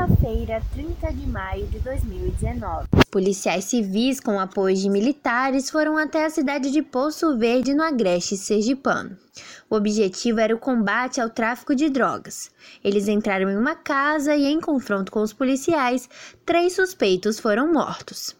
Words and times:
quinta-feira, 0.00 0.62
30 0.72 1.12
de 1.12 1.26
maio 1.26 1.66
de 1.66 1.78
2019. 1.80 2.88
Policiais 3.10 3.64
civis 3.64 4.18
com 4.18 4.40
apoio 4.40 4.74
de 4.74 4.88
militares 4.88 5.68
foram 5.68 5.98
até 5.98 6.24
a 6.24 6.30
cidade 6.30 6.70
de 6.70 6.80
Poço 6.80 7.36
Verde, 7.36 7.74
no 7.74 7.82
Agreste 7.82 8.36
Sergipano. 8.36 9.16
O 9.68 9.76
objetivo 9.76 10.40
era 10.40 10.54
o 10.54 10.58
combate 10.58 11.20
ao 11.20 11.28
tráfico 11.28 11.74
de 11.74 11.90
drogas. 11.90 12.50
Eles 12.82 13.08
entraram 13.08 13.50
em 13.50 13.56
uma 13.56 13.74
casa 13.74 14.34
e, 14.34 14.46
em 14.46 14.60
confronto 14.60 15.12
com 15.12 15.20
os 15.20 15.32
policiais, 15.32 16.08
três 16.46 16.74
suspeitos 16.74 17.38
foram 17.38 17.72
mortos. 17.72 18.39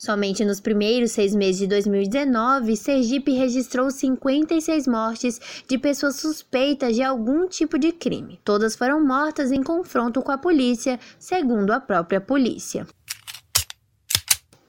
Somente 0.00 0.46
nos 0.46 0.60
primeiros 0.60 1.12
seis 1.12 1.34
meses 1.34 1.58
de 1.58 1.66
2019, 1.66 2.74
Sergipe 2.74 3.32
registrou 3.32 3.90
56 3.90 4.88
mortes 4.88 5.38
de 5.68 5.76
pessoas 5.76 6.16
suspeitas 6.16 6.96
de 6.96 7.02
algum 7.02 7.46
tipo 7.46 7.78
de 7.78 7.92
crime. 7.92 8.40
Todas 8.42 8.74
foram 8.74 9.06
mortas 9.06 9.52
em 9.52 9.62
confronto 9.62 10.22
com 10.22 10.32
a 10.32 10.38
polícia, 10.38 10.98
segundo 11.18 11.70
a 11.70 11.78
própria 11.78 12.18
polícia. 12.18 12.86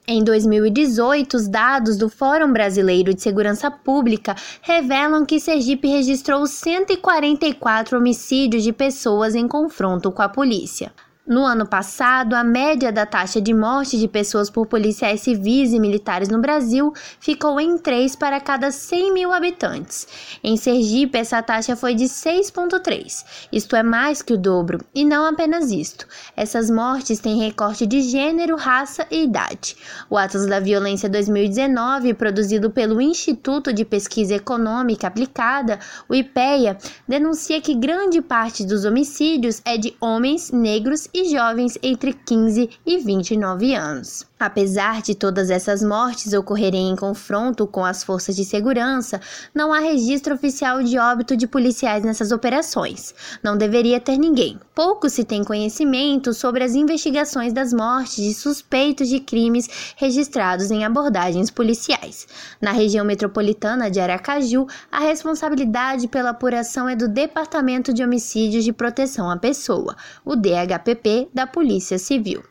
Em 0.06 0.22
2018, 0.22 1.34
os 1.34 1.48
dados 1.48 1.96
do 1.96 2.10
Fórum 2.10 2.52
Brasileiro 2.52 3.14
de 3.14 3.22
Segurança 3.22 3.70
Pública 3.70 4.36
revelam 4.60 5.24
que 5.24 5.40
Sergipe 5.40 5.88
registrou 5.88 6.46
144 6.46 7.96
homicídios 7.96 8.62
de 8.62 8.72
pessoas 8.74 9.34
em 9.34 9.48
confronto 9.48 10.12
com 10.12 10.20
a 10.20 10.28
polícia. 10.28 10.92
No 11.24 11.46
ano 11.46 11.64
passado, 11.64 12.34
a 12.34 12.42
média 12.42 12.90
da 12.90 13.06
taxa 13.06 13.40
de 13.40 13.54
morte 13.54 13.96
de 13.96 14.08
pessoas 14.08 14.50
por 14.50 14.66
policiais 14.66 15.20
civis 15.20 15.72
e 15.72 15.78
militares 15.78 16.28
no 16.28 16.40
Brasil 16.40 16.92
ficou 17.20 17.60
em 17.60 17.78
3 17.78 18.16
para 18.16 18.40
cada 18.40 18.72
100 18.72 19.14
mil 19.14 19.32
habitantes. 19.32 20.08
Em 20.42 20.56
Sergipe, 20.56 21.16
essa 21.16 21.40
taxa 21.40 21.76
foi 21.76 21.94
de 21.94 22.06
6,3. 22.06 23.24
Isto 23.52 23.76
é 23.76 23.84
mais 23.84 24.20
que 24.20 24.32
o 24.32 24.36
dobro. 24.36 24.84
E 24.92 25.04
não 25.04 25.24
apenas 25.24 25.70
isto. 25.70 26.08
Essas 26.36 26.68
mortes 26.68 27.20
têm 27.20 27.38
recorte 27.38 27.86
de 27.86 28.00
gênero, 28.00 28.56
raça 28.56 29.06
e 29.08 29.22
idade. 29.22 29.76
O 30.10 30.18
Atlas 30.18 30.48
da 30.48 30.58
Violência 30.58 31.08
2019, 31.08 32.14
produzido 32.14 32.68
pelo 32.68 33.00
Instituto 33.00 33.72
de 33.72 33.84
Pesquisa 33.84 34.34
Econômica 34.34 35.06
Aplicada, 35.06 35.78
o 36.08 36.16
IPEA, 36.16 36.76
denuncia 37.06 37.60
que 37.60 37.76
grande 37.76 38.20
parte 38.20 38.66
dos 38.66 38.84
homicídios 38.84 39.62
é 39.64 39.78
de 39.78 39.94
homens 40.00 40.50
negros 40.50 41.11
e 41.14 41.30
jovens 41.30 41.78
entre 41.82 42.12
15 42.12 42.70
e 42.86 42.98
29 42.98 43.74
anos. 43.74 44.26
Apesar 44.40 45.02
de 45.02 45.14
todas 45.14 45.50
essas 45.50 45.84
mortes 45.84 46.32
ocorrerem 46.32 46.90
em 46.90 46.96
confronto 46.96 47.64
com 47.64 47.84
as 47.84 48.02
forças 48.02 48.34
de 48.34 48.44
segurança, 48.44 49.20
não 49.54 49.72
há 49.72 49.78
registro 49.78 50.34
oficial 50.34 50.82
de 50.82 50.98
óbito 50.98 51.36
de 51.36 51.46
policiais 51.46 52.02
nessas 52.02 52.32
operações. 52.32 53.14
Não 53.40 53.56
deveria 53.56 54.00
ter 54.00 54.18
ninguém. 54.18 54.58
Pouco 54.74 55.08
se 55.08 55.22
tem 55.22 55.44
conhecimento 55.44 56.34
sobre 56.34 56.64
as 56.64 56.74
investigações 56.74 57.52
das 57.52 57.72
mortes 57.72 58.16
de 58.16 58.34
suspeitos 58.34 59.08
de 59.08 59.20
crimes 59.20 59.94
registrados 59.96 60.72
em 60.72 60.84
abordagens 60.84 61.48
policiais. 61.48 62.26
Na 62.60 62.72
região 62.72 63.04
metropolitana 63.04 63.88
de 63.88 64.00
Aracaju, 64.00 64.66
a 64.90 65.00
responsabilidade 65.00 66.08
pela 66.08 66.30
apuração 66.30 66.88
é 66.88 66.96
do 66.96 67.06
Departamento 67.06 67.92
de 67.92 68.02
Homicídios 68.02 68.64
de 68.64 68.72
Proteção 68.72 69.30
à 69.30 69.36
Pessoa, 69.36 69.94
o 70.24 70.34
DHPP, 70.34 71.01
da 71.32 71.46
Polícia 71.46 71.98
Civil. 71.98 72.42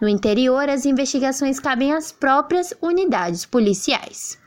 No 0.00 0.08
interior, 0.08 0.68
as 0.68 0.86
investigações 0.86 1.58
cabem 1.58 1.92
às 1.92 2.12
próprias 2.12 2.72
unidades 2.80 3.44
policiais. 3.44 4.38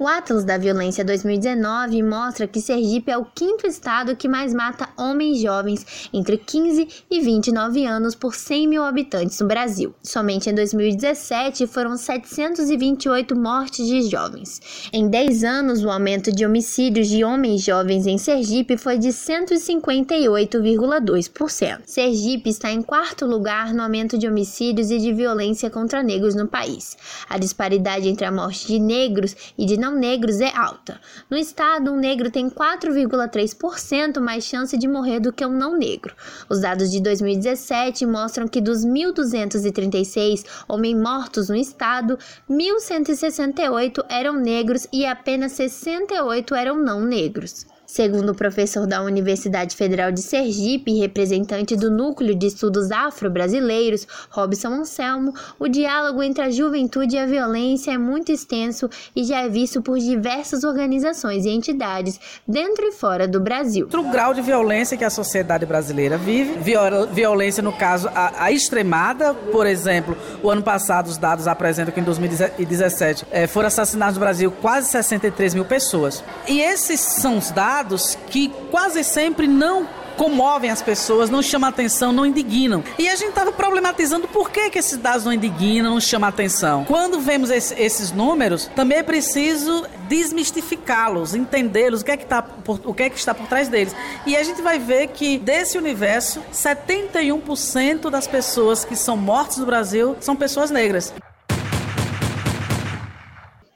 O 0.00 0.08
Atlas 0.08 0.44
da 0.44 0.56
Violência 0.56 1.04
2019 1.04 2.02
mostra 2.02 2.48
que 2.48 2.58
Sergipe 2.58 3.10
é 3.10 3.18
o 3.18 3.26
quinto 3.26 3.66
estado 3.66 4.16
que 4.16 4.26
mais 4.26 4.54
mata 4.54 4.88
homens 4.96 5.42
jovens 5.42 6.08
entre 6.10 6.38
15 6.38 6.88
e 7.10 7.20
29 7.20 7.84
anos 7.84 8.14
por 8.14 8.34
100 8.34 8.66
mil 8.66 8.82
habitantes 8.82 9.38
no 9.40 9.46
Brasil. 9.46 9.94
Somente 10.02 10.48
em 10.48 10.54
2017 10.54 11.66
foram 11.66 11.98
728 11.98 13.38
mortes 13.38 13.86
de 13.86 14.00
jovens. 14.08 14.88
Em 14.90 15.06
10 15.06 15.44
anos, 15.44 15.84
o 15.84 15.90
aumento 15.90 16.32
de 16.32 16.46
homicídios 16.46 17.06
de 17.06 17.22
homens 17.22 17.62
jovens 17.62 18.06
em 18.06 18.16
Sergipe 18.16 18.78
foi 18.78 18.96
de 18.96 19.08
158,2%. 19.08 21.80
Sergipe 21.84 22.48
está 22.48 22.72
em 22.72 22.80
quarto 22.80 23.26
lugar 23.26 23.74
no 23.74 23.82
aumento 23.82 24.16
de 24.16 24.26
homicídios 24.26 24.90
e 24.90 24.96
de 24.96 25.12
violência 25.12 25.68
contra 25.68 26.02
negros 26.02 26.34
no 26.34 26.48
país. 26.48 26.96
A 27.28 27.36
disparidade 27.36 28.08
entre 28.08 28.24
a 28.24 28.32
morte 28.32 28.66
de 28.66 28.78
negros 28.78 29.36
e 29.58 29.66
de 29.66 29.76
não 29.76 29.89
negros 29.94 30.40
é 30.40 30.54
alta. 30.56 31.00
No 31.28 31.36
estado, 31.36 31.92
um 31.92 31.96
negro 31.96 32.30
tem 32.30 32.48
4,3% 32.48 34.20
mais 34.20 34.44
chance 34.44 34.76
de 34.76 34.88
morrer 34.88 35.20
do 35.20 35.32
que 35.32 35.44
um 35.44 35.56
não 35.56 35.76
negro. 35.76 36.14
Os 36.48 36.60
dados 36.60 36.90
de 36.90 37.00
2017 37.00 38.06
mostram 38.06 38.48
que 38.48 38.60
dos 38.60 38.84
1.236 38.84 40.44
homens 40.68 40.96
mortos 40.96 41.48
no 41.48 41.56
estado, 41.56 42.18
1.168 42.48 44.04
eram 44.08 44.34
negros 44.34 44.86
e 44.92 45.04
apenas 45.06 45.52
68 45.52 46.54
eram 46.54 46.76
não 46.76 47.00
negros. 47.00 47.66
Segundo 47.90 48.30
o 48.30 48.34
professor 48.36 48.86
da 48.86 49.02
Universidade 49.02 49.74
Federal 49.74 50.12
de 50.12 50.22
Sergipe 50.22 50.92
e 50.92 51.00
representante 51.00 51.74
do 51.74 51.90
Núcleo 51.90 52.36
de 52.36 52.46
Estudos 52.46 52.88
Afro-Brasileiros, 52.92 54.06
Robson 54.30 54.68
Anselmo, 54.68 55.34
o 55.58 55.66
diálogo 55.66 56.22
entre 56.22 56.44
a 56.44 56.50
juventude 56.52 57.16
e 57.16 57.18
a 57.18 57.26
violência 57.26 57.90
é 57.90 57.98
muito 57.98 58.30
extenso 58.30 58.88
e 59.14 59.24
já 59.24 59.40
é 59.40 59.48
visto 59.48 59.82
por 59.82 59.98
diversas 59.98 60.62
organizações 60.62 61.44
e 61.44 61.48
entidades 61.50 62.20
dentro 62.46 62.86
e 62.86 62.92
fora 62.92 63.26
do 63.26 63.40
Brasil. 63.40 63.88
O 63.92 64.12
grau 64.12 64.32
de 64.32 64.40
violência 64.40 64.96
que 64.96 65.04
a 65.04 65.10
sociedade 65.10 65.66
brasileira 65.66 66.16
vive, 66.16 66.60
viol 66.60 67.08
violência 67.08 67.60
no 67.60 67.72
caso 67.72 68.08
a, 68.14 68.44
a, 68.44 68.52
extremada, 68.52 69.34
por 69.34 69.66
exemplo, 69.66 70.16
o 70.44 70.48
ano 70.48 70.62
passado 70.62 71.08
os 71.08 71.18
dados 71.18 71.48
apresentam 71.48 71.92
que 71.92 71.98
em 71.98 72.04
2017 72.04 73.26
é, 73.32 73.48
foram 73.48 73.66
assassinados 73.66 74.14
no 74.14 74.20
Brasil 74.20 74.52
quase 74.62 74.88
63 74.90 75.54
mil 75.54 75.64
pessoas. 75.64 76.22
E 76.46 76.60
esses 76.60 77.00
são 77.00 77.36
os 77.36 77.50
dados 77.50 77.79
dados 77.80 78.18
que 78.28 78.48
quase 78.70 79.02
sempre 79.02 79.46
não 79.46 79.88
comovem 80.16 80.70
as 80.70 80.82
pessoas, 80.82 81.30
não 81.30 81.40
chamam 81.40 81.70
atenção, 81.70 82.12
não 82.12 82.26
indignam. 82.26 82.84
E 82.98 83.08
a 83.08 83.16
gente 83.16 83.30
estava 83.30 83.50
problematizando 83.52 84.28
por 84.28 84.50
que, 84.50 84.68
que 84.68 84.78
esses 84.78 84.98
dados 84.98 85.24
não 85.24 85.32
indignam, 85.32 85.94
não 85.94 86.00
chamam 86.00 86.28
atenção. 86.28 86.84
Quando 86.84 87.18
vemos 87.20 87.48
esse, 87.48 87.74
esses 87.80 88.12
números, 88.12 88.70
também 88.76 88.98
é 88.98 89.02
preciso 89.02 89.86
desmistificá-los, 90.10 91.34
entendê-los, 91.34 92.02
o 92.02 92.10
é 92.10 92.18
tá 92.18 92.46
o 92.66 92.92
que 92.92 93.04
é 93.04 93.08
que 93.08 93.18
está 93.18 93.32
por 93.32 93.46
trás 93.46 93.68
deles. 93.68 93.96
E 94.26 94.36
a 94.36 94.42
gente 94.42 94.60
vai 94.60 94.78
ver 94.78 95.06
que 95.08 95.38
desse 95.38 95.78
universo, 95.78 96.42
71% 96.52 98.10
das 98.10 98.26
pessoas 98.26 98.84
que 98.84 98.96
são 98.96 99.16
mortas 99.16 99.56
no 99.56 99.64
Brasil 99.64 100.16
são 100.20 100.36
pessoas 100.36 100.70
negras. 100.70 101.14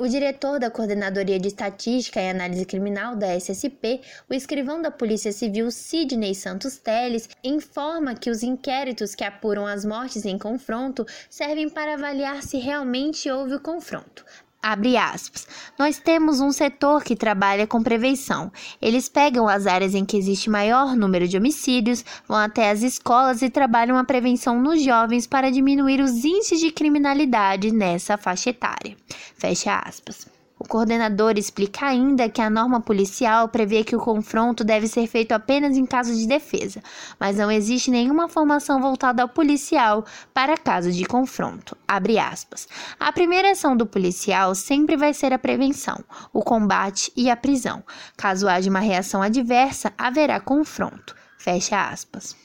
O 0.04 0.06
diretor 0.06 0.60
da 0.60 0.70
Coordenadoria 0.70 1.40
de 1.40 1.48
Estatística 1.48 2.20
e 2.20 2.28
Análise 2.28 2.66
Criminal 2.66 3.16
da 3.16 3.34
SSP, 3.34 4.02
o 4.28 4.34
escrivão 4.34 4.82
da 4.82 4.90
Polícia 4.90 5.32
Civil 5.32 5.70
Sidney 5.70 6.34
Santos 6.34 6.76
Teles, 6.76 7.26
informa 7.42 8.14
que 8.14 8.28
os 8.28 8.42
inquéritos 8.42 9.14
que 9.14 9.24
apuram 9.24 9.66
as 9.66 9.82
mortes 9.82 10.26
em 10.26 10.36
confronto 10.36 11.06
servem 11.30 11.70
para 11.70 11.94
avaliar 11.94 12.42
se 12.42 12.58
realmente 12.58 13.30
houve 13.30 13.54
o 13.54 13.60
confronto. 13.60 14.26
Abre 14.66 14.96
aspas. 14.96 15.46
Nós 15.78 15.98
temos 15.98 16.40
um 16.40 16.50
setor 16.50 17.04
que 17.04 17.14
trabalha 17.14 17.66
com 17.66 17.82
prevenção. 17.82 18.50
Eles 18.80 19.10
pegam 19.10 19.46
as 19.46 19.66
áreas 19.66 19.94
em 19.94 20.06
que 20.06 20.16
existe 20.16 20.48
maior 20.48 20.96
número 20.96 21.28
de 21.28 21.36
homicídios, 21.36 22.02
vão 22.26 22.38
até 22.38 22.70
as 22.70 22.82
escolas 22.82 23.42
e 23.42 23.50
trabalham 23.50 23.98
a 23.98 24.04
prevenção 24.04 24.58
nos 24.58 24.82
jovens 24.82 25.26
para 25.26 25.52
diminuir 25.52 26.00
os 26.00 26.24
índices 26.24 26.60
de 26.60 26.72
criminalidade 26.72 27.72
nessa 27.72 28.16
faixa 28.16 28.48
etária. 28.48 28.96
Fecha 29.36 29.76
aspas. 29.80 30.33
O 30.64 30.66
coordenador 30.66 31.36
explica 31.36 31.84
ainda 31.84 32.26
que 32.26 32.40
a 32.40 32.48
norma 32.48 32.80
policial 32.80 33.48
prevê 33.48 33.84
que 33.84 33.94
o 33.94 34.00
confronto 34.00 34.64
deve 34.64 34.88
ser 34.88 35.06
feito 35.06 35.32
apenas 35.32 35.76
em 35.76 35.84
caso 35.84 36.14
de 36.14 36.26
defesa, 36.26 36.82
mas 37.20 37.36
não 37.36 37.50
existe 37.50 37.90
nenhuma 37.90 38.30
formação 38.30 38.80
voltada 38.80 39.22
ao 39.22 39.28
policial 39.28 40.06
para 40.32 40.56
caso 40.56 40.90
de 40.90 41.04
confronto. 41.04 41.76
A 41.86 43.12
primeira 43.12 43.50
ação 43.50 43.76
do 43.76 43.84
policial 43.84 44.54
sempre 44.54 44.96
vai 44.96 45.12
ser 45.12 45.34
a 45.34 45.38
prevenção, 45.38 46.02
o 46.32 46.40
combate 46.40 47.12
e 47.14 47.28
a 47.28 47.36
prisão. 47.36 47.84
Caso 48.16 48.48
haja 48.48 48.70
uma 48.70 48.80
reação 48.80 49.20
adversa, 49.20 49.92
haverá 49.98 50.40
confronto. 50.40 51.14
Fecha 51.36 51.90
aspas. 51.90 52.43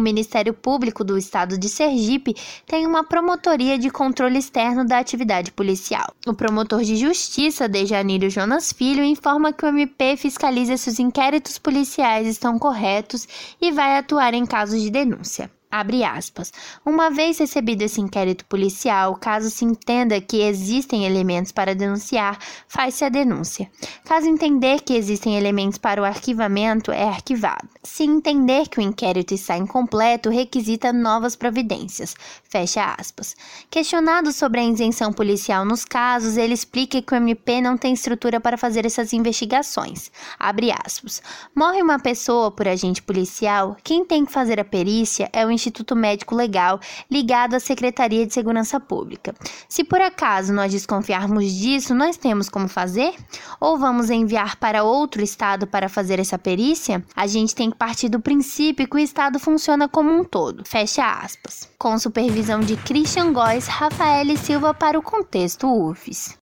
O 0.00 0.02
Ministério 0.02 0.54
Público 0.54 1.04
do 1.04 1.18
Estado 1.18 1.58
de 1.58 1.68
Sergipe 1.68 2.34
tem 2.66 2.86
uma 2.86 3.04
promotoria 3.04 3.78
de 3.78 3.90
controle 3.90 4.38
externo 4.38 4.82
da 4.82 4.98
atividade 4.98 5.52
policial. 5.52 6.14
O 6.26 6.32
promotor 6.32 6.82
de 6.82 6.96
justiça, 6.96 7.68
Dejanírio 7.68 8.30
Jonas 8.30 8.72
Filho, 8.72 9.04
informa 9.04 9.52
que 9.52 9.62
o 9.62 9.68
MP 9.68 10.16
fiscaliza 10.16 10.78
se 10.78 10.88
os 10.88 10.98
inquéritos 10.98 11.58
policiais 11.58 12.26
estão 12.26 12.58
corretos 12.58 13.28
e 13.60 13.70
vai 13.70 13.98
atuar 13.98 14.32
em 14.32 14.46
casos 14.46 14.80
de 14.80 14.88
denúncia. 14.88 15.50
Abre 15.70 16.02
aspas. 16.02 16.52
Uma 16.84 17.10
vez 17.10 17.38
recebido 17.38 17.82
esse 17.82 18.00
inquérito 18.00 18.44
policial, 18.46 19.14
caso 19.14 19.48
se 19.50 19.64
entenda 19.64 20.20
que 20.20 20.42
existem 20.42 21.06
elementos 21.06 21.52
para 21.52 21.76
denunciar, 21.76 22.38
faz-se 22.66 23.04
a 23.04 23.08
denúncia. 23.08 23.70
Caso 24.04 24.26
entender 24.26 24.80
que 24.80 24.94
existem 24.94 25.36
elementos 25.36 25.78
para 25.78 26.02
o 26.02 26.04
arquivamento, 26.04 26.90
é 26.90 27.04
arquivado. 27.04 27.68
Se 27.84 28.02
entender 28.02 28.68
que 28.68 28.80
o 28.80 28.82
inquérito 28.82 29.32
está 29.32 29.56
incompleto, 29.56 30.28
requisita 30.28 30.92
novas 30.92 31.36
providências. 31.36 32.16
Fecha 32.42 32.96
aspas. 32.98 33.36
Questionado 33.70 34.32
sobre 34.32 34.58
a 34.58 34.64
isenção 34.64 35.12
policial 35.12 35.64
nos 35.64 35.84
casos, 35.84 36.36
ele 36.36 36.52
explica 36.52 37.00
que 37.00 37.14
o 37.14 37.16
MP 37.16 37.60
não 37.60 37.76
tem 37.76 37.92
estrutura 37.92 38.40
para 38.40 38.58
fazer 38.58 38.84
essas 38.84 39.12
investigações. 39.12 40.10
Abre 40.36 40.72
aspas. 40.72 41.22
Morre 41.54 41.80
uma 41.80 42.00
pessoa 42.00 42.50
por 42.50 42.66
agente 42.66 43.00
policial, 43.00 43.76
quem 43.84 44.04
tem 44.04 44.24
que 44.24 44.32
fazer 44.32 44.58
a 44.58 44.64
perícia 44.64 45.30
é 45.32 45.46
o 45.46 45.59
Instituto 45.60 45.94
Médico 45.94 46.34
Legal, 46.34 46.80
ligado 47.10 47.54
à 47.54 47.60
Secretaria 47.60 48.26
de 48.26 48.32
Segurança 48.32 48.80
Pública. 48.80 49.34
Se 49.68 49.84
por 49.84 50.00
acaso 50.00 50.52
nós 50.52 50.72
desconfiarmos 50.72 51.52
disso, 51.52 51.94
nós 51.94 52.16
temos 52.16 52.48
como 52.48 52.68
fazer? 52.68 53.14
Ou 53.60 53.78
vamos 53.78 54.08
enviar 54.08 54.56
para 54.56 54.82
outro 54.82 55.22
estado 55.22 55.66
para 55.66 55.88
fazer 55.88 56.18
essa 56.18 56.38
perícia? 56.38 57.04
A 57.14 57.26
gente 57.26 57.54
tem 57.54 57.70
que 57.70 57.76
partir 57.76 58.08
do 58.08 58.20
princípio 58.20 58.88
que 58.88 58.96
o 58.96 58.98
estado 58.98 59.38
funciona 59.38 59.88
como 59.88 60.10
um 60.10 60.24
todo. 60.24 60.64
Fecha 60.66 61.04
aspas. 61.04 61.68
Com 61.78 61.98
supervisão 61.98 62.60
de 62.60 62.76
Christian 62.76 63.32
Góes, 63.32 63.66
Rafael 63.66 64.36
Silva 64.36 64.72
para 64.72 64.98
o 64.98 65.02
Contexto 65.02 65.66
UFES. 65.66 66.38